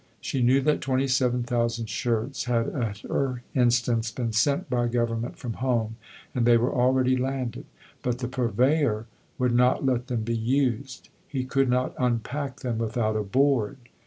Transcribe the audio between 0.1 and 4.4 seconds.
She knew that 27,000 shirts had at her instance been